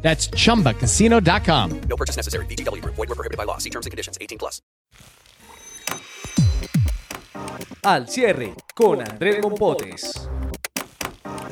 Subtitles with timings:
[0.00, 1.80] That's chumbacasino.com.
[1.80, 2.46] No purchase necessary.
[2.46, 2.82] BGW.
[2.82, 3.58] Void were prohibited by law.
[3.58, 4.16] See terms and conditions.
[4.20, 4.62] 18 plus.
[7.84, 10.28] Al cierre con Andrés Mompotes.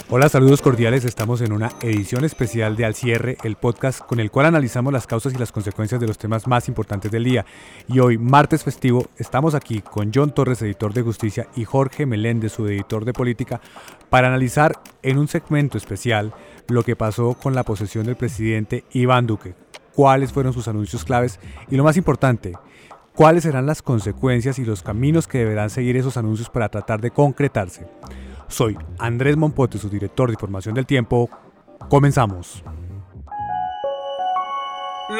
[0.09, 1.05] Hola, saludos cordiales.
[1.05, 5.05] Estamos en una edición especial de Al cierre, el podcast con el cual analizamos las
[5.05, 7.45] causas y las consecuencias de los temas más importantes del día.
[7.89, 12.53] Y hoy, martes festivo, estamos aquí con John Torres, editor de Justicia, y Jorge Meléndez,
[12.53, 13.61] su editor de Política,
[14.09, 16.33] para analizar en un segmento especial
[16.69, 19.57] lo que pasó con la posesión del presidente Iván Duque,
[19.93, 22.53] cuáles fueron sus anuncios claves y lo más importante,
[23.13, 27.11] cuáles serán las consecuencias y los caminos que deberán seguir esos anuncios para tratar de
[27.11, 27.89] concretarse.
[28.49, 31.29] Soy Andrés Mompote, su director de Información del Tiempo.
[31.89, 32.63] Comenzamos.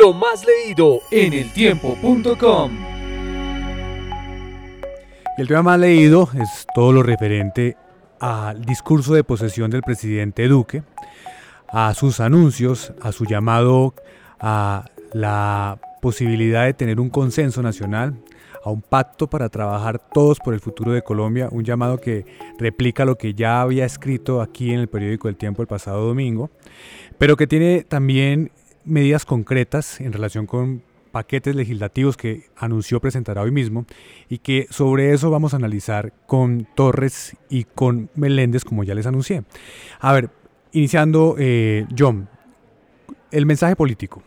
[0.01, 2.71] Lo más leído en eltiempo.com.
[5.39, 7.77] Y el tema más leído es todo lo referente
[8.21, 10.83] al discurso de posesión del presidente Duque,
[11.69, 13.95] a sus anuncios, a su llamado
[14.41, 18.15] a la posibilidad de tener un consenso nacional,
[18.65, 22.25] a un pacto para trabajar todos por el futuro de Colombia, un llamado que
[22.61, 26.49] replica lo que ya había escrito aquí en el periódico El Tiempo el pasado domingo,
[27.19, 28.53] pero que tiene también
[28.85, 33.85] medidas concretas en relación con paquetes legislativos que anunció presentará hoy mismo
[34.29, 39.09] y que sobre eso vamos a analizar con Torres y con Meléndez, como ya les
[39.09, 39.43] anuncié.
[39.99, 40.31] A ver,
[40.71, 42.29] iniciando, eh, John,
[43.33, 44.23] el mensaje político.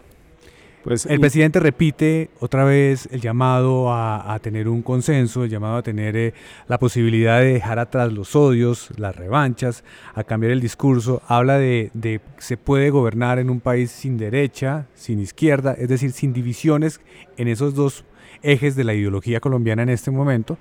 [0.83, 5.83] Pues, el presidente repite otra vez el llamado a, tener un consenso, el llamado a
[5.83, 6.33] tener eh,
[6.67, 9.83] la posibilidad de dejar atrás los odios, las revanchas,
[10.15, 11.21] a cambiar el discurso.
[11.27, 16.13] Habla de, que se puede gobernar en un país sin derecha, sin izquierda, es decir,
[16.13, 17.01] sin divisiones
[17.35, 18.05] en esos dos
[18.41, 20.57] ejes de la ideología colombiana en este momento,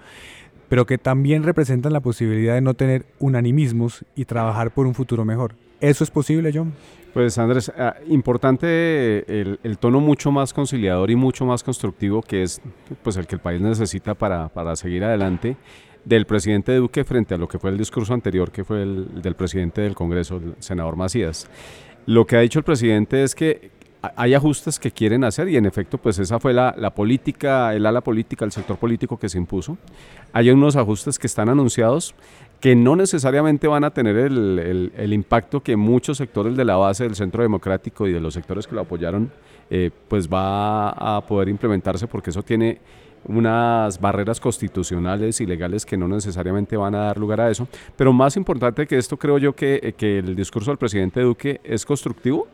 [0.69, 5.25] pero que también representan la posibilidad de no tener unanimismos y trabajar por un futuro
[5.25, 5.55] mejor.
[5.81, 6.73] ¿Eso es posible, John?
[7.15, 12.61] Pues Andrés, ah, importante el, tono mucho más conciliador y mucho más constructivo que es
[13.03, 15.57] pues el que el país necesita para, para, seguir adelante
[16.05, 19.37] del presidente Duque frente a lo que fue el discurso anterior que fue el del
[19.37, 21.49] presidente del Congreso, el senador Macías.
[22.07, 23.71] Lo que ha dicho el presidente es que
[24.17, 27.85] hay ajustes que quieren hacer y en efecto pues esa fue la, la, política, el
[27.85, 29.77] ala política, el sector político que se impuso.
[30.33, 32.15] Hay unos ajustes que están anunciados
[32.61, 37.05] que no necesariamente van a tener el, el, impacto que muchos sectores de la base
[37.05, 39.31] del Centro Democrático y de los sectores que lo apoyaron
[39.71, 42.81] eh, pues va a poder implementarse porque eso tiene
[43.25, 47.69] unas barreras constitucionales y legales que no necesariamente van a dar lugar a eso.
[47.97, 51.85] Pero más importante que esto creo yo que, que el discurso del presidente Duque es
[51.85, 52.49] constructivo,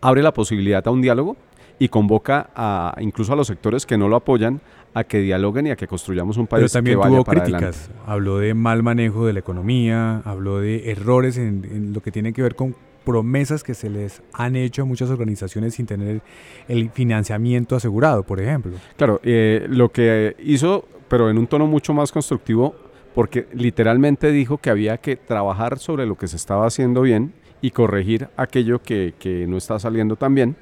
[0.00, 1.36] abre la posibilidad a un diálogo
[1.78, 4.60] y convoca a, incluso a los sectores que no lo apoyan
[4.94, 7.42] a que dialoguen y a que construyamos un país Pero también que vaya tuvo para
[7.42, 7.88] críticas.
[7.88, 8.10] adelante.
[8.10, 12.42] Habló de mal manejo de la economía, habló de errores en, lo que tiene que
[12.42, 16.20] ver con promesas que se les han hecho a muchas organizaciones sin tener
[16.68, 18.72] el financiamiento asegurado, por ejemplo.
[18.96, 22.74] Claro, eh, lo que hizo, pero en un tono mucho más constructivo,
[23.14, 27.70] porque literalmente dijo que había que trabajar sobre lo que se estaba haciendo bien y
[27.70, 30.56] corregir aquello que, que no está saliendo tan bien.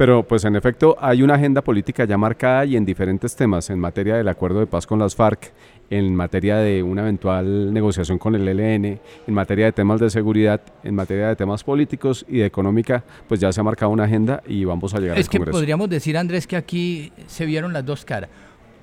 [0.00, 3.78] Pero pues en efecto hay una agenda política ya marcada y en diferentes temas, en
[3.78, 5.52] materia del acuerdo de paz con las FARC,
[5.90, 10.62] en materia de una eventual negociación con el ELN, en materia de temas de seguridad,
[10.84, 14.42] en materia de temas políticos y de económica, pues ya se ha marcado una agenda
[14.48, 15.50] y vamos a llegar es al Congreso.
[15.50, 18.30] Es que podríamos decir, Andrés, que aquí se vieron las dos caras.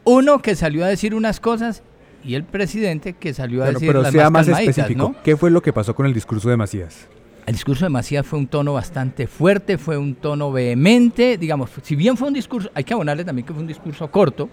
[0.03, 1.81] Uno que salió a decir unas cosas
[2.23, 5.15] y el presidente que salió a decir pero las sea más, más específico.
[5.23, 7.07] ¿Qué fue lo que pasó con el discurso de Macías?
[7.47, 11.95] El discurso de Macías fue un tono bastante fuerte, fue un tono vehemente, digamos, si
[11.95, 14.49] bien fue un discurso, hay que abonarle también que fue un discurso corto,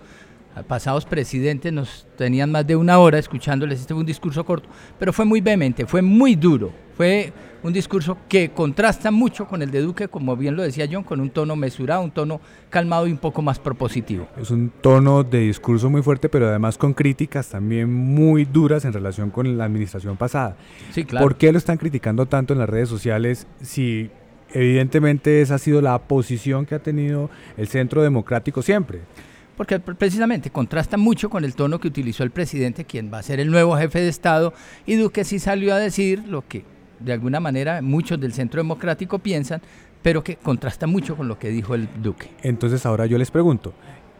[0.68, 5.12] pasados presidentes nos tenían más de una hora escuchándoles, este fue un discurso corto, pero
[5.12, 7.32] fue muy vehemente, fue muy duro, fue
[7.64, 11.18] un discurso que contrasta mucho con el de Duque, como bien lo decía John, con
[11.18, 14.28] un tono mesurado, un tono calmado y un poco más propositivo.
[14.36, 18.92] Es un tono de discurso muy fuerte, pero además con críticas también muy duras en
[18.92, 20.56] relación con la administración pasada.
[20.92, 21.24] Sí, claro.
[21.24, 24.10] ¿Por qué lo están criticando tanto en las redes sociales si
[24.52, 29.00] evidentemente esa ha sido la posición que ha tenido el Centro Democrático siempre?
[29.56, 33.38] porque precisamente contrasta mucho con el tono que utilizó el presidente, quien va a ser
[33.38, 34.52] el nuevo jefe de Estado,
[34.84, 36.64] y Duque sí salió a decir lo que
[37.04, 39.60] de alguna manera muchos del Centro Democrático piensan,
[40.02, 42.30] pero que contrasta mucho con lo que dijo el Duque.
[42.42, 43.74] Entonces ahora yo les pregunto,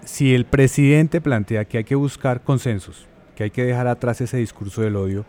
[0.05, 4.37] si el presidente plantea que hay que buscar consensos, que hay que dejar atrás ese
[4.37, 5.25] discurso del odio,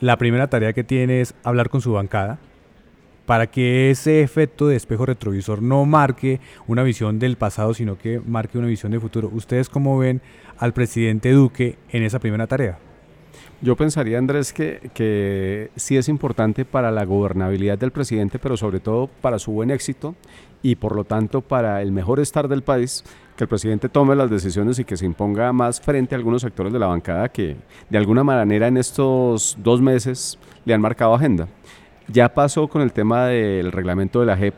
[0.00, 2.38] la primera tarea que tiene es hablar con su bancada
[3.26, 8.20] para que ese efecto de espejo retrovisor no marque una visión del pasado, sino que
[8.24, 9.28] marque una visión de futuro.
[9.32, 10.22] ¿Ustedes cómo ven
[10.58, 12.78] al presidente Duque en esa primera tarea?
[13.62, 18.80] Yo pensaría, Andrés, que, que sí es importante para la gobernabilidad del presidente, pero sobre
[18.80, 20.14] todo para su buen éxito
[20.62, 23.04] y por lo tanto para el mejor estar del país,
[23.36, 26.72] que el presidente tome las decisiones y que se imponga más frente a algunos sectores
[26.72, 27.56] de la bancada que
[27.88, 31.46] de alguna manera en estos dos meses le han marcado agenda.
[32.08, 34.54] Ya pasó con el tema del reglamento de la JEP,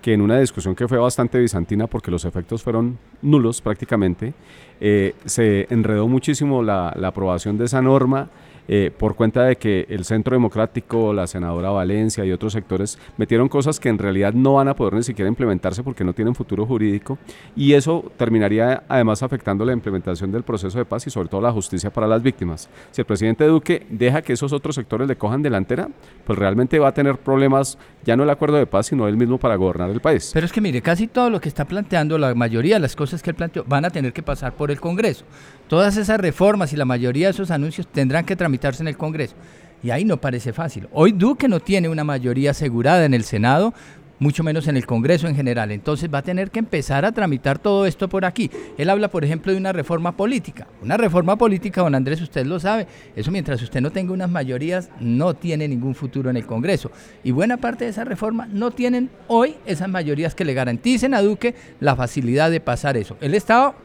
[0.00, 4.34] que en una discusión que fue bastante bizantina porque los efectos fueron nulos prácticamente,
[4.80, 8.30] eh, se enredó muchísimo la, la aprobación de esa norma
[8.68, 13.48] eh, por cuenta de que el Centro Democrático, la senadora Valencia y otros sectores metieron
[13.48, 16.66] cosas que en realidad no van a poder ni siquiera implementarse porque no tienen futuro
[16.66, 17.18] jurídico
[17.56, 21.52] y eso terminaría además afectando la implementación del proceso de paz y sobre todo la
[21.52, 22.68] justicia para las víctimas.
[22.90, 25.88] Si el presidente Duque deja que esos otros sectores le cojan delantera,
[26.26, 29.38] pues realmente va a tener problemas ya no el acuerdo de paz, sino él mismo
[29.38, 30.30] para gobernar el país.
[30.32, 33.22] Pero es que mire, casi todo lo que está planteando, la mayoría de las cosas
[33.22, 35.24] que él planteó, van a tener que pasar por el Congreso.
[35.68, 38.36] Todas esas reformas y la mayoría de esos anuncios tendrán que
[38.80, 39.34] en el Congreso.
[39.82, 40.88] Y ahí no parece fácil.
[40.92, 43.72] Hoy Duque no tiene una mayoría asegurada en el Senado,
[44.18, 45.70] mucho menos en el Congreso en general.
[45.70, 48.50] Entonces va a tener que empezar a tramitar todo esto por aquí.
[48.76, 50.66] Él habla, por ejemplo, de una reforma política.
[50.82, 54.90] Una reforma política, don Andrés, usted lo sabe, eso mientras usted no tenga unas mayorías,
[55.00, 56.90] no tiene ningún futuro en el Congreso.
[57.22, 61.22] Y buena parte de esa reforma no tienen hoy esas mayorías que le garanticen a
[61.22, 63.16] Duque la facilidad de pasar eso.
[63.20, 63.76] Él estaba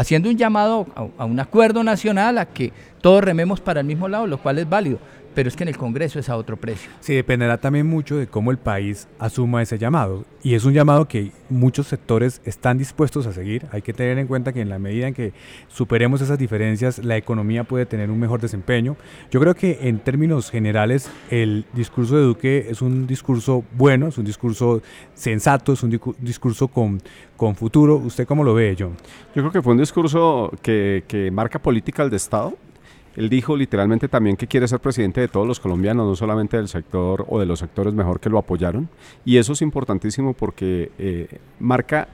[0.00, 0.86] haciendo un llamado
[1.18, 4.68] a, un acuerdo nacional a que todos rememos para el mismo lado, lo cual es
[4.68, 4.98] válido
[5.34, 6.90] pero es que en el Congreso es a otro precio.
[7.00, 10.24] Sí, dependerá también mucho de cómo el país asuma ese llamado.
[10.42, 13.66] Y es un llamado que muchos sectores están dispuestos a seguir.
[13.72, 15.32] Hay que tener en cuenta que en la medida en que
[15.68, 18.96] superemos esas diferencias, la economía puede tener un mejor desempeño.
[19.30, 24.18] Yo creo que en términos generales, el discurso de Duque es un discurso bueno, es
[24.18, 24.82] un discurso
[25.14, 27.00] sensato, es un discurso con,
[27.36, 27.96] con futuro.
[27.96, 28.96] ¿Usted cómo lo ve, John?
[29.34, 32.56] Yo creo que fue un discurso que, que marca política de Estado
[33.16, 36.68] él dijo literalmente también que quiere ser presidente de todos los colombianos, no solamente del
[36.68, 38.88] sector o de los sectores mejor que lo apoyaron.
[39.24, 42.08] Y eso es importantísimo porque eh, marca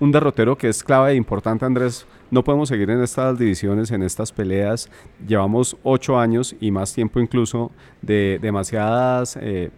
[0.00, 2.06] un derrotero que es clave e importante, Andrés.
[2.30, 4.90] No podemos seguir en estas divisiones, en estas peleas.
[5.26, 7.70] Llevamos ocho años y más tiempo incluso
[8.02, 9.36] de demasiadas...
[9.40, 9.70] Eh,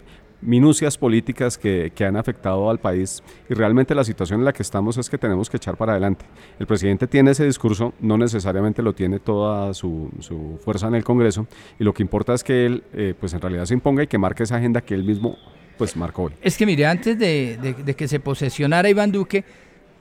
[0.43, 4.63] minucias políticas que, que, han afectado al país y realmente la situación en la que
[4.63, 6.25] estamos es que tenemos que echar para adelante.
[6.59, 11.05] El presidente tiene ese discurso, no necesariamente lo tiene toda su, su fuerza en el
[11.05, 11.47] Congreso
[11.79, 14.19] y lo que importa es que él eh, pues en realidad se imponga y que
[14.19, 15.39] marque esa agenda que él mismo
[15.79, 16.33] pues marcó hoy.
[16.43, 19.45] Es que mire, antes de, de, de que se posesionara Iván Duque,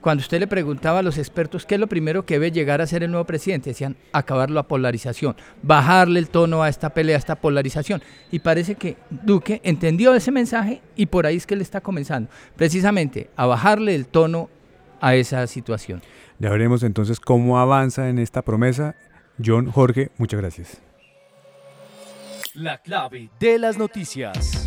[0.02, 2.86] cuando usted le preguntaba a los expertos qué es lo primero que debe llegar a
[2.86, 7.18] ser el nuevo presidente, decían acabar la polarización, bajarle el tono a esta pelea, a
[7.18, 8.02] esta polarización.
[8.30, 12.28] Y parece que Duque entendió ese mensaje y por ahí es que le está comenzando,
[12.56, 14.50] precisamente a bajarle el tono
[15.00, 16.02] a esa situación.
[16.38, 18.96] Ya veremos entonces cómo avanza en esta promesa.
[19.42, 20.82] John, Jorge, muchas gracias.
[22.54, 24.61] La clave de las noticias.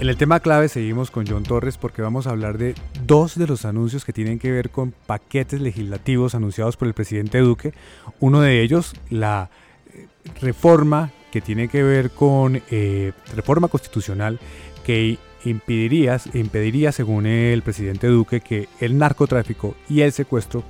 [0.00, 2.74] En el tema clave seguimos con John Torres porque vamos a hablar de
[3.06, 7.38] dos de los anuncios que tienen que ver con paquetes legislativos anunciados por el presidente
[7.38, 7.72] Duque.
[8.18, 9.50] Uno de ellos, la
[9.94, 10.06] eh,
[10.40, 14.40] reforma que tiene que ver con eh, reforma constitucional
[14.84, 20.64] que impediría, impediría, según el presidente Duque, que el narcotráfico y el secuestro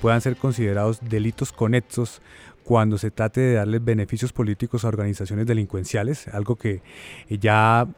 [0.00, 2.22] puedan ser considerados delitos conexos
[2.62, 6.82] cuando se trate de darles beneficios políticos a organizaciones delincuenciales, algo que
[7.28, 7.88] ya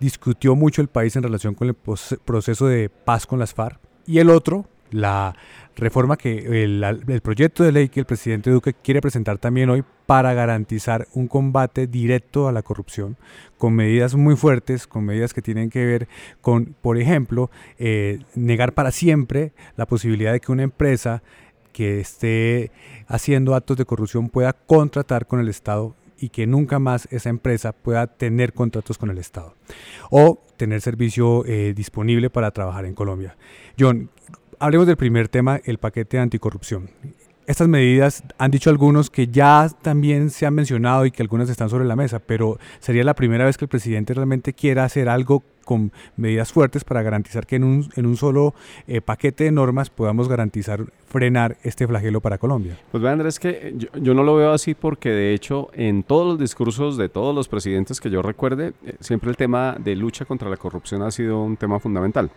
[0.00, 3.78] discutió mucho el país en relación con el proceso de paz con las FARC.
[4.06, 5.36] Y el otro, la
[5.76, 9.84] reforma que el, el, proyecto de ley que el presidente Duque quiere presentar también hoy
[10.06, 13.16] para garantizar un combate directo a la corrupción
[13.58, 16.08] con medidas muy fuertes, con medidas que tienen que ver
[16.40, 21.22] con, por ejemplo, eh, negar para siempre la posibilidad de que una empresa
[21.72, 22.72] que esté
[23.06, 27.72] haciendo actos de corrupción pueda contratar con el Estado y que nunca más esa empresa
[27.72, 29.54] pueda tener contratos con el Estado
[30.10, 33.36] o tener servicio eh, disponible para trabajar en Colombia.
[33.78, 34.10] John,
[34.58, 36.90] hablemos del primer tema, el paquete de anticorrupción.
[37.46, 41.68] Estas medidas han dicho algunos que ya también se han mencionado y que algunas están
[41.68, 45.42] sobre la mesa, pero sería la primera vez que el presidente realmente quiera hacer algo
[45.70, 48.54] con medidas fuertes para garantizar que en un, en un solo
[48.88, 52.76] eh, paquete de normas podamos garantizar frenar este flagelo para Colombia.
[52.90, 56.26] Pues vean Andrés, que yo, yo, no lo veo así porque de hecho en todos
[56.26, 60.24] los discursos de todos los presidentes que yo recuerde, eh, siempre el tema de lucha
[60.24, 62.32] contra la corrupción ha sido un tema fundamental.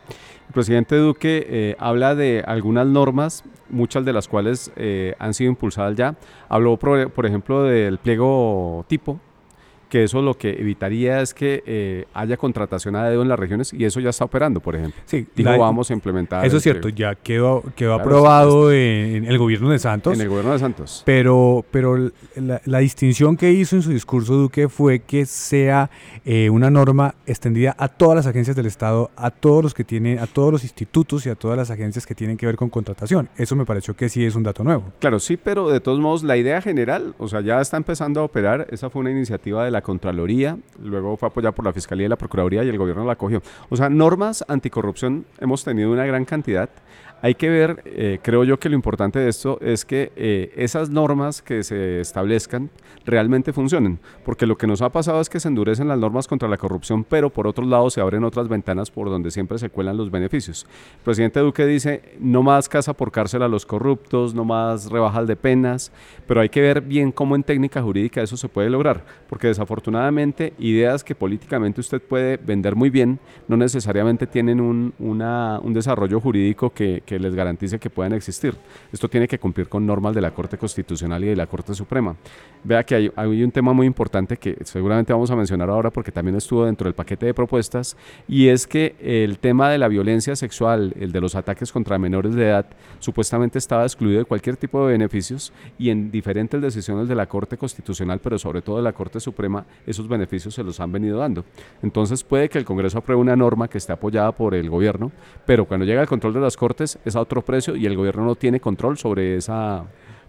[0.48, 5.50] El presidente Duque eh, habla de algunas normas, muchas de las cuales eh, han sido
[5.50, 6.16] impulsadas ya.
[6.50, 9.20] Habló, por, por ejemplo, del pliego tipo,
[9.94, 13.72] que eso lo que evitaría es que eh, haya contratación a dedo en las regiones
[13.74, 15.00] y eso ya está operando, por ejemplo.
[15.06, 16.44] Sí, Dijo, la- vamos a implementar.
[16.44, 16.98] Eso es cierto, pliego.
[16.98, 20.16] ya quedó, quedó Claro, aprobado en, en el gobierno de Santos.
[20.16, 21.04] En el gobierno de Santos.
[21.06, 25.92] Pero, pero la, la distinción que hizo en su discurso Duque fue que sea
[26.26, 30.18] eh, una norma extendida a todas las agencias del Estado, a todos los que tienen,
[30.18, 33.30] a todos los institutos y a todas las agencias que tienen que ver con contratación.
[33.38, 34.86] Eso me pareció que sí es un dato nuevo.
[34.98, 38.24] Claro, sí, pero de todos modos la idea general, o sea, ya está empezando a
[38.24, 38.66] operar.
[38.72, 42.16] Esa fue una iniciativa de la Contraloría, luego fue apoyada por la Fiscalía y la
[42.16, 43.42] Procuraduría y el gobierno la acogió.
[43.70, 46.70] O sea, normas anticorrupción hemos tenido una gran cantidad.
[47.26, 50.90] Hay que ver, eh, creo yo que lo importante de esto es que eh, esas
[50.90, 52.70] normas que se establezcan
[53.06, 56.50] realmente funcionen, porque lo que nos ha pasado es que se endurecen las normas contra
[56.50, 59.96] la corrupción, pero por otro lado se abren otras ventanas por donde siempre se cuelan
[59.96, 60.68] los beneficios.
[60.98, 65.26] El presidente Duque dice, no más casa por cárcel a los corruptos, no más rebajas
[65.26, 65.94] de penas,
[66.28, 70.52] pero hay que ver bien cómo en técnica jurídica eso se puede lograr, porque desafortunadamente
[70.60, 76.70] ideas que políticamente usted puede vender muy bien no necesariamente tienen un, un desarrollo jurídico
[76.72, 78.56] que, que les garantice que puedan existir.
[78.92, 82.16] Esto tiene que cumplir con normas de la Corte Constitucional y de la Corte Suprema.
[82.64, 86.12] Vea que hay, hay un tema muy importante que seguramente vamos a mencionar ahora porque
[86.12, 87.96] también estuvo dentro del paquete de propuestas
[88.28, 92.34] y es que el tema de la violencia sexual, el de los ataques contra menores
[92.34, 92.66] de edad,
[92.98, 97.58] supuestamente estaba excluido de cualquier tipo de beneficios y en diferentes decisiones de la Corte
[97.58, 101.46] Constitucional, pero sobre todo de la Corte Suprema, esos beneficios se los han venido dando.
[101.84, 105.12] Entonces puede que el Congreso apruebe una norma que esté apoyada por el gobierno,
[105.46, 108.24] pero cuando llega el control de las Cortes es a otro precio y el gobierno
[108.24, 109.86] no tiene control sobre esa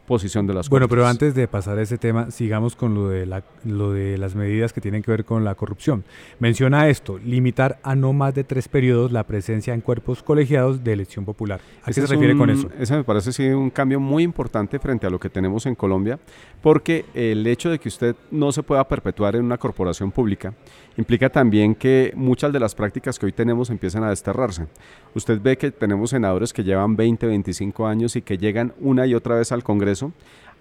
[0.07, 0.97] posición de las Bueno, Cortes.
[0.97, 4.35] pero antes de pasar a ese tema, sigamos con lo de, la, lo de las
[4.35, 6.05] medidas que tienen que ver con la corrupción.
[6.39, 10.93] Menciona esto, limitar a no más de tres periodos la presencia en cuerpos colegiados de
[10.93, 11.61] elección popular.
[11.83, 12.69] ¿A qué se refiere con eso?
[12.79, 16.19] Ese me parece sí un cambio muy importante frente a lo que tenemos en Colombia,
[16.63, 20.55] porque el hecho de que usted no se pueda perpetuar en una corporación pública
[20.97, 24.67] implica también que muchas de las prácticas que hoy tenemos empiezan a desterrarse.
[25.15, 29.15] Usted ve que tenemos senadores que llevan 20, 25 años y que llegan una y
[29.15, 29.94] otra vez al Congreso.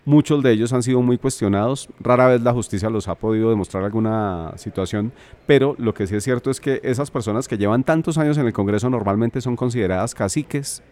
[0.05, 3.85] Muchos de ellos han sido muy cuestionados, rara vez la justicia los ha podido demostrar
[3.85, 5.13] alguna situación,
[5.47, 8.45] pero lo que sí es cierto es que esas personas que llevan tantos años en
[8.45, 10.83] el Congreso normalmente son consideradas caciques,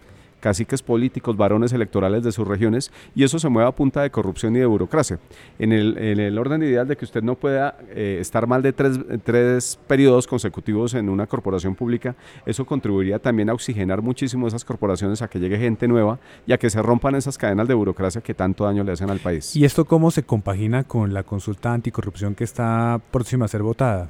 [0.41, 4.53] caciques políticos, varones electorales de sus regiones, y eso se mueve a punta de corrupción
[4.57, 5.19] y de burocracia.
[5.57, 8.73] En el, en el orden ideal de que usted no pueda eh, estar más de
[8.73, 14.65] tres, tres periodos consecutivos en una corporación pública, eso contribuiría también a oxigenar muchísimo esas
[14.65, 18.21] corporaciones, a que llegue gente nueva y a que se rompan esas cadenas de burocracia
[18.21, 19.55] que tanto daño le hacen al país.
[19.55, 24.09] ¿Y esto cómo se compagina con la consulta anticorrupción que está próxima a ser votada?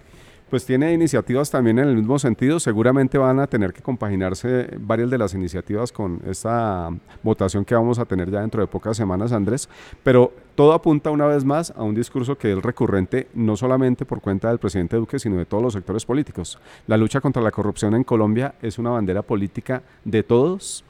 [0.51, 2.59] Pues tiene iniciativas también en el mismo sentido.
[2.59, 6.89] Seguramente van a tener que compaginarse varias de las iniciativas con esta
[7.23, 9.69] votación que vamos a tener ya dentro de pocas semanas, Andrés.
[10.03, 14.19] Pero todo apunta una vez más a un discurso que es recurrente no solamente por
[14.19, 16.59] cuenta del presidente Duque, sino de todos los sectores políticos.
[16.85, 20.83] La lucha contra la corrupción en Colombia es una bandera política de todos.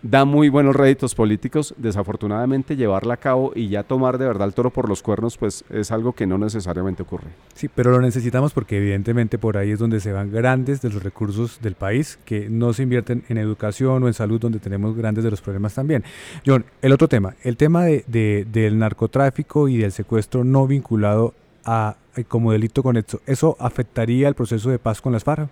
[0.00, 4.54] Da muy buenos réditos políticos, desafortunadamente llevarla a cabo y ya tomar de verdad el
[4.54, 7.26] toro por los cuernos, pues es algo que no necesariamente ocurre.
[7.54, 11.02] Sí, pero lo necesitamos porque evidentemente por ahí es donde se van grandes de los
[11.02, 15.24] recursos del país que no se invierten en educación o en salud, donde tenemos grandes
[15.24, 16.04] de los problemas también.
[16.46, 21.34] John, el otro tema, el tema de, de- del narcotráfico y del secuestro no vinculado
[21.64, 25.48] a, a- como delito conexo, ¿eso afectaría el proceso de paz con las FARC?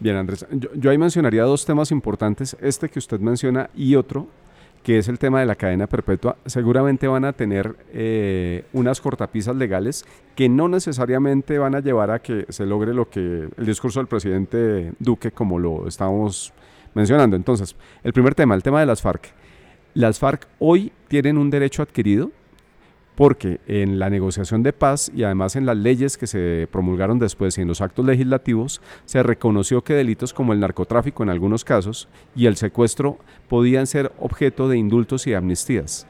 [0.00, 4.28] Bien, Andrés, yo, ahí mencionaría dos temas importantes, este que usted menciona y otro,
[4.84, 6.36] que es el tema de la cadena perpetua.
[6.46, 10.04] Seguramente van a tener eh, unas cortapisas legales
[10.36, 14.06] que no necesariamente van a llevar a que se logre lo que el discurso del
[14.06, 16.52] presidente Duque, como lo estábamos
[16.94, 17.34] mencionando.
[17.34, 17.74] Entonces,
[18.04, 19.32] el primer tema, el tema de las FARC.
[19.94, 22.30] Las FARC hoy tienen un derecho adquirido
[23.18, 27.58] porque en la negociación de paz y además en las leyes que se promulgaron después
[27.58, 32.06] y en los actos legislativos se reconoció que delitos como el narcotráfico en algunos casos
[32.36, 36.06] y el secuestro podían ser objeto de indultos y amnistías.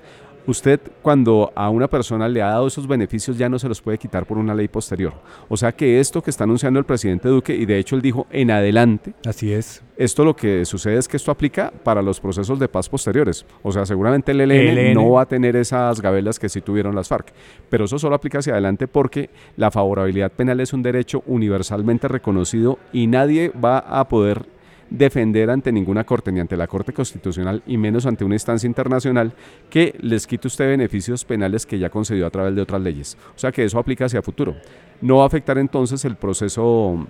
[0.49, 3.99] Usted cuando a una persona le ha dado esos beneficios ya no se los puede
[3.99, 5.12] quitar por una ley posterior.
[5.49, 8.26] O sea que esto que está anunciando el presidente Duque, y de hecho él dijo
[8.31, 9.83] en adelante, Así es.
[9.97, 13.45] esto lo que sucede es que esto aplica para los procesos de paz posteriores.
[13.62, 17.09] O sea, seguramente el ELN, no va a tener esas gabelas que sí tuvieron las
[17.09, 17.33] FARC.
[17.69, 22.78] Pero eso solo aplica hacia adelante porque la favorabilidad penal es un derecho universalmente reconocido
[22.93, 24.58] y nadie va a poder
[24.90, 29.33] defender ante ninguna corte, ni ante la Corte Constitucional y menos ante una instancia internacional
[29.71, 33.16] que les quite usted beneficios penales que ya concedió a través de otras leyes.
[33.35, 34.57] O sea que eso aplica hacia futuro.
[35.00, 37.07] No va a afectar entonces el proceso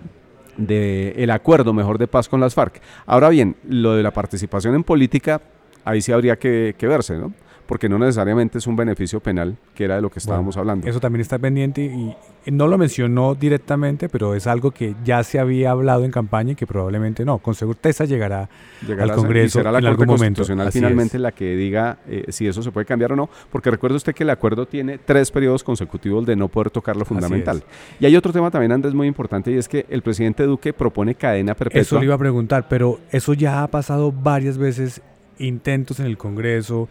[0.57, 2.81] de el acuerdo mejor de paz con las FARC.
[3.07, 5.41] Ahora bien, lo de la participación en política,
[5.85, 7.33] ahí sí habría que, que verse, ¿no?
[7.69, 10.89] Porque no necesariamente es un beneficio penal, que era de lo que estábamos Bueno, hablando.
[10.89, 15.23] Eso también está pendiente y, y no lo mencionó directamente, pero es algo que ya
[15.23, 18.49] se había hablado en campaña y que probablemente no, con certeza llegará
[18.81, 20.07] Llegará al ser- y Congreso será la en Corte algún.
[20.17, 21.21] Constitucional finalmente es.
[21.23, 24.23] la que diga eh, si eso se puede cambiar o no, porque recuerde usted que
[24.23, 27.63] el acuerdo tiene tres periodos consecutivos de no poder tocar lo fundamental.
[28.01, 31.15] Y hay otro tema también, Andrés, muy importante, y es que el presidente Duque propone
[31.17, 31.83] cadena perpetua.
[31.83, 35.03] Eso le iba a preguntar, pero eso ya ha pasado varias veces,
[35.39, 36.89] intentos en el Congreso,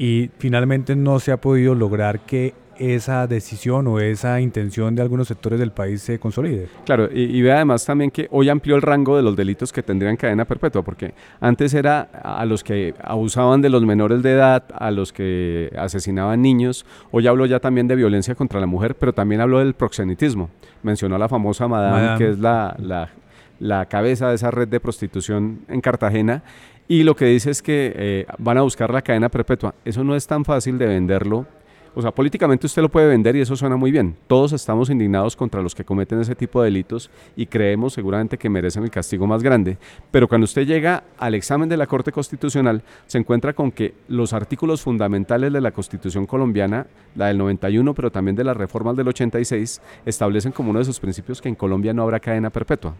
[0.00, 5.28] y finalmente no se ha podido lograr que esa decisión o esa intención de algunos
[5.28, 6.68] sectores del país se consolide.
[6.86, 9.82] Claro, y, y ve además también que hoy amplió el rango de los delitos que
[9.82, 14.64] tendrían cadena perpetua, porque antes era a los que abusaban de los menores de edad,
[14.74, 19.12] a los que asesinaban niños, hoy habló ya también de violencia contra la mujer, pero
[19.12, 20.48] también habló del proxenetismo.
[20.82, 22.18] Mencionó a la famosa Madame, Madame.
[22.18, 23.10] que es la, la,
[23.58, 26.42] la cabeza de esa red de prostitución en Cartagena,
[26.90, 29.76] y lo que dice es que eh, van a buscar la cadena perpetua.
[29.84, 31.46] Eso no es tan fácil de venderlo
[31.92, 34.14] o sea, políticamente usted lo puede vender y eso suena muy bien.
[34.28, 38.48] Todos estamos indignados contra los que cometen ese tipo de delitos y creemos seguramente que
[38.48, 39.76] merecen el castigo más grande.
[40.12, 44.32] Pero cuando usted llega al examen de la Corte Constitucional, se encuentra con que los
[44.32, 49.08] artículos fundamentales de la Constitución colombiana, la del 91, pero también de las reformas del
[49.08, 52.94] 86, establecen como uno de sus principios que en Colombia no habrá cadena perpetua.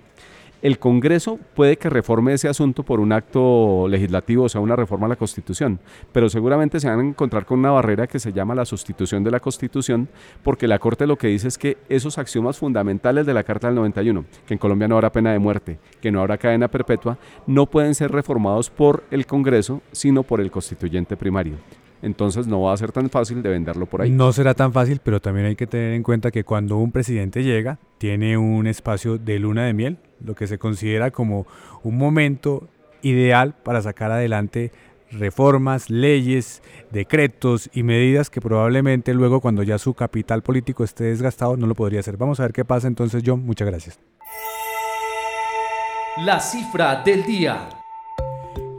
[0.62, 5.06] El Congreso puede que reforme ese asunto por un acto legislativo, o sea, una reforma
[5.06, 5.80] a la Constitución,
[6.12, 9.30] pero seguramente se van a encontrar con una barrera que se llama la sustitución de
[9.30, 10.08] la Constitución,
[10.42, 13.76] porque la Corte lo que dice es que esos axiomas fundamentales de la Carta del
[13.76, 17.64] 91, que en Colombia no habrá pena de muerte, que no habrá cadena perpetua, no
[17.64, 21.54] pueden ser reformados por el Congreso, sino por el constituyente primario.
[22.02, 24.10] Entonces no va a ser tan fácil de venderlo por ahí.
[24.10, 27.42] No será tan fácil, pero también hay que tener en cuenta que cuando un presidente
[27.42, 31.46] llega, tiene un espacio de luna de miel, lo que se considera como
[31.82, 32.68] un momento
[33.02, 34.72] ideal para sacar adelante
[35.12, 41.56] reformas, leyes, decretos y medidas que probablemente luego cuando ya su capital político esté desgastado
[41.56, 42.16] no lo podría hacer.
[42.16, 43.44] Vamos a ver qué pasa entonces, John.
[43.44, 44.00] Muchas gracias.
[46.18, 47.79] La cifra del día.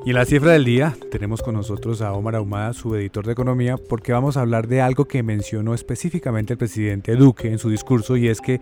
[0.03, 3.33] Y en la cifra del día tenemos con nosotros a Omar Ahumada, su editor de
[3.33, 7.69] economía, porque vamos a hablar de algo que mencionó específicamente el presidente Duque en su
[7.69, 8.59] discurso y es que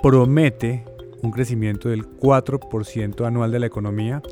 [0.00, 0.84] promete
[1.22, 4.22] un crecimiento del 4% anual de la economía,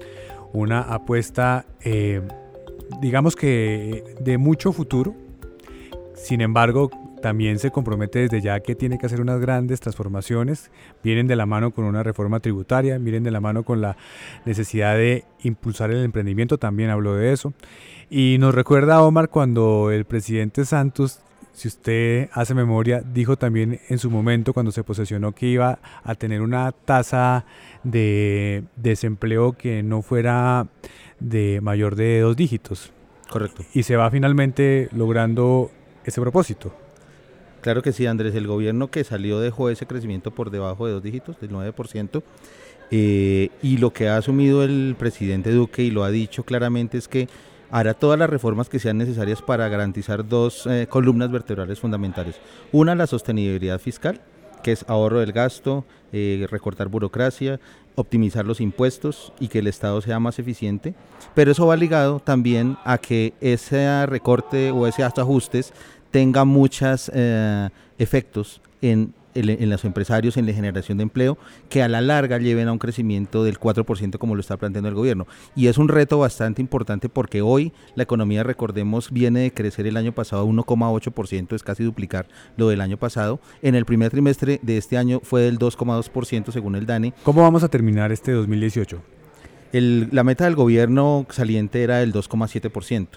[0.53, 2.23] una apuesta, eh,
[3.01, 5.13] digamos que de mucho futuro.
[6.15, 6.89] Sin embargo,
[7.25, 10.71] también se compromete desde ya que tiene que hacer unas grandes transformaciones,
[11.03, 13.97] vienen de la mano con una reforma tributaria, vienen de la mano con la
[14.45, 17.55] necesidad de impulsar el emprendimiento, también habló de eso.
[18.11, 21.21] Y nos recuerda Omar cuando el presidente Santos,
[21.55, 26.15] si usted hace memoria, dijo también en su momento cuando se posesionó que iba a
[26.17, 27.47] tener una tasa
[27.85, 30.67] de desempleo que no fuera
[31.21, 32.93] de mayor de dos dígitos.
[33.31, 33.65] Correcto.
[33.73, 35.71] Y se va finalmente logrando
[36.05, 36.84] ese propósito.
[37.65, 38.35] Claro que sí, Andrés.
[38.35, 42.23] El gobierno que salió dejó ese crecimiento por debajo de dos dígitos, del 9%.
[42.91, 47.09] eh, y lo que ha asumido el presidente Duque y lo ha dicho claramente es
[47.09, 47.27] que
[47.71, 52.37] hará todas las reformas que sean necesarias para garantizar dos eh, columnas vertebrales fundamentales.
[52.71, 54.21] Una, la sostenibilidad fiscal,
[54.63, 57.61] que es ahorro del gasto, eh, recortar burocracia,
[57.95, 60.95] optimizar los impuestos y que el Estado sea más eficiente.
[61.35, 65.73] Pero eso va ligado también a que ese recorte o ese ajustes
[66.15, 67.11] tenga muchos
[67.99, 71.37] efectos en, el- en los empresarios, en la generación de empleo,
[71.69, 74.95] que a la larga lleven a un crecimiento del 4% como lo está planteando el
[74.95, 75.27] gobierno.
[75.57, 79.97] Y es un reto bastante importante porque hoy la economía, recordemos, viene de crecer el
[79.97, 83.41] año pasado a 1,8%, es casi duplicar lo del año pasado.
[83.61, 87.13] En el primer trimestre de este año fue del 2,2% según el DANE.
[87.25, 89.03] ¿Cómo vamos a terminar este 2018?
[89.73, 93.09] El- la meta del gobierno saliente era del 2,7%.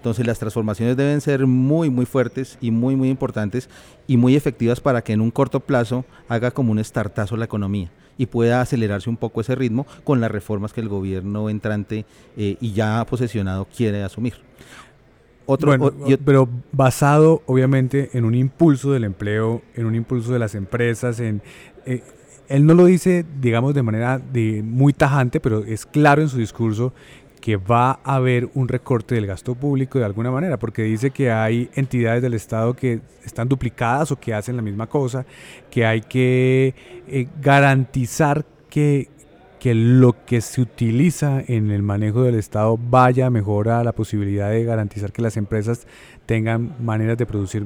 [0.00, 3.68] Entonces las transformaciones deben ser muy, muy fuertes y muy, muy importantes
[4.06, 7.90] y muy efectivas para que en un corto plazo haga como un estartazo la economía
[8.16, 12.06] y pueda acelerarse un poco ese ritmo con las reformas que el gobierno entrante
[12.38, 14.34] eh, y ya posesionado quiere asumir.
[15.46, 20.38] otro, Bueno, o- pero basado obviamente en un impulso del empleo, en un impulso de
[20.38, 21.42] las empresas, en
[21.84, 22.02] eh,
[22.48, 26.38] él no lo dice, digamos, de manera de muy tajante, pero es claro en su
[26.38, 26.92] discurso
[27.40, 31.30] que va a haber un recorte del gasto público de alguna manera, porque dice que
[31.30, 35.24] hay entidades del Estado que están duplicadas o que hacen la misma cosa,
[35.70, 36.74] que hay que
[37.08, 39.08] eh, garantizar que,
[39.58, 44.50] que lo que se utiliza en el manejo del Estado vaya mejor a la posibilidad
[44.50, 45.86] de garantizar que las empresas
[46.26, 47.64] tengan maneras de producir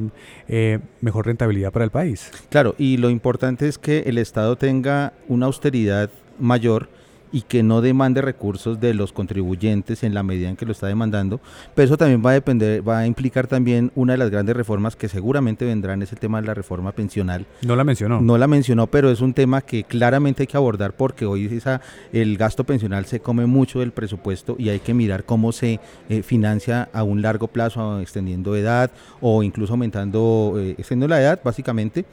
[0.49, 2.31] eh, mejor rentabilidad para el país.
[2.49, 6.89] Claro, y lo importante es que el Estado tenga una austeridad mayor
[7.35, 10.87] y que no demande recursos de los contribuyentes en la medida en que lo está
[10.87, 11.41] demandando,
[11.75, 14.95] pero eso también va a depender, va a implicar también una de las grandes reformas
[14.95, 17.45] que seguramente vendrán, es el tema de la reforma pensional.
[17.63, 18.21] No la mencionó.
[18.21, 21.81] No la mencionó, pero es un tema que claramente hay que abordar porque hoy esa,
[22.13, 26.23] el gasto pensional se come mucho del presupuesto y hay que mirar cómo se eh,
[26.23, 32.05] financia a un largo plazo, extendiendo edad o incluso aumentando, eh, extendiendo la edad básicamente.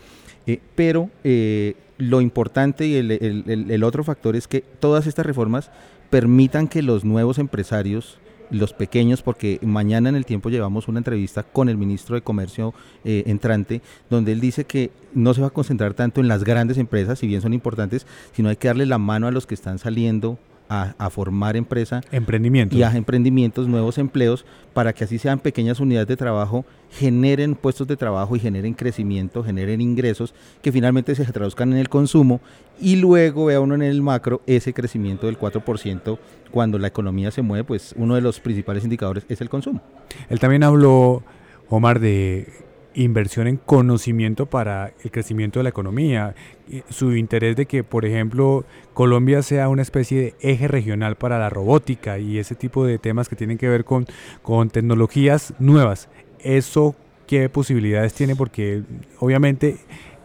[0.48, 5.70] Eh, pero eh, lo importante y el, otro factor es que todas estas reformas
[6.10, 8.18] permitan que los nuevos empresarios,
[8.50, 12.74] los pequeños, porque mañana en el tiempo llevamos una entrevista con el ministro de Comercio
[13.06, 16.80] eh, entrante, donde él dice que no se va a concentrar tanto en las grandes
[16.80, 19.78] empresas, si bien son importantes, sino hay que darle la mano a los que están
[19.78, 20.40] saliendo
[20.72, 22.78] a, a formar empresa Emprendimiento.
[22.78, 27.88] y a emprendimientos, nuevos empleos, para que así sean pequeñas unidades de trabajo, generen puestos
[27.88, 32.40] de trabajo y generen crecimiento, generen ingresos que finalmente se traduzcan en el consumo
[32.80, 36.18] y luego vea uno en el macro ese crecimiento del 4%
[36.52, 39.82] cuando la economía se mueve, pues uno de los principales indicadores es el consumo.
[40.30, 41.24] Él también habló,
[41.70, 42.48] Omar, de
[42.93, 46.36] inversión en conocimiento para el crecimiento de la economía,
[46.69, 51.39] y su interés de que, por ejemplo, Colombia sea una especie de eje regional para
[51.39, 54.06] la robótica y ese tipo de temas que tienen que ver con,
[54.41, 56.10] con tecnologías nuevas.
[56.39, 56.95] ¿Eso
[57.27, 58.36] qué posibilidades tiene?
[58.36, 58.84] Porque
[59.19, 59.77] obviamente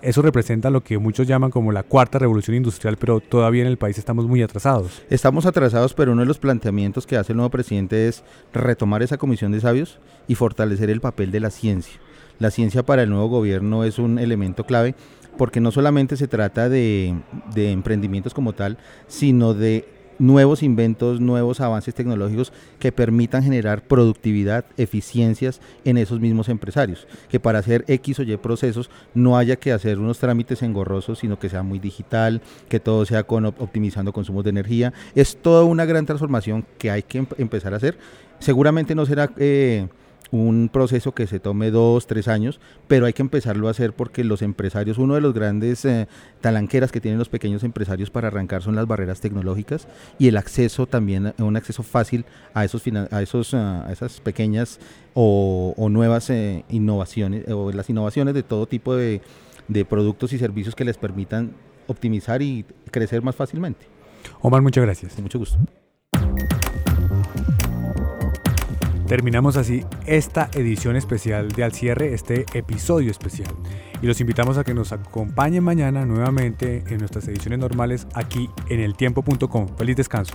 [0.02, 3.79] eso representa lo que muchos llaman como la cuarta revolución industrial, pero todavía en el
[3.79, 5.02] país estamos muy atrasados.
[5.11, 9.18] Estamos atrasados, pero uno de los planteamientos que hace el nuevo presidente es retomar esa
[9.18, 9.98] comisión de sabios
[10.29, 11.98] y fortalecer el papel de la ciencia.
[12.38, 14.94] La ciencia para el nuevo gobierno es un elemento clave
[15.38, 17.14] porque no solamente se trata de,
[17.55, 19.87] emprendimientos como tal, sino de
[20.18, 27.07] nuevos inventos, nuevos avances tecnológicos que permitan generar productividad, eficiencias en esos mismos empresarios.
[27.29, 31.38] Que para hacer X o Y procesos no haya que hacer unos trámites engorrosos, sino
[31.38, 34.94] que sea muy digital, que todo sea con op- optimizando consumos de energía.
[35.14, 37.99] Es toda una gran transformación que hay que em- empezar a hacer.
[38.38, 39.87] Seguramente no será eh,
[40.31, 44.25] un proceso que se tome dos, tres años, pero hay que empezarlo a hacer porque
[44.25, 46.09] los empresarios, uno de los grandes eh,
[46.41, 49.87] talanqueras que tienen los pequeños empresarios para arrancar son las barreras tecnológicas
[50.19, 54.21] y el acceso también, eh, un acceso fácil a esos a esos ah, a esas
[54.21, 54.81] pequeñas
[55.15, 59.21] o, o nuevas eh, innovaciones o las innovaciones de todo tipo de,
[59.69, 61.53] de productos y servicios que les permitan
[61.87, 63.87] optimizar y crecer más fácilmente.
[64.41, 65.15] Omar, muchas gracias.
[65.15, 65.59] Con mucho gusto.
[69.07, 73.55] Terminamos así esta edición especial de Al Cierre, este episodio especial.
[74.03, 78.81] Y los invitamos a que nos acompañen mañana nuevamente en nuestras ediciones normales aquí en
[78.81, 79.69] eltiempo.com.
[79.77, 80.35] Feliz descanso.